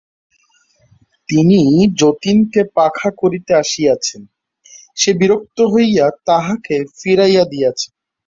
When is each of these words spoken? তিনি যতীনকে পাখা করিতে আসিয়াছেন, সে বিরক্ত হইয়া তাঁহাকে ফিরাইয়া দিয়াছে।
তিনি 1.29 1.59
যতীনকে 1.95 2.61
পাখা 2.75 3.09
করিতে 3.17 3.51
আসিয়াছেন, 3.53 4.21
সে 4.97 5.11
বিরক্ত 5.13 5.57
হইয়া 5.73 6.05
তাঁহাকে 6.25 6.75
ফিরাইয়া 6.99 7.43
দিয়াছে। 7.45 7.87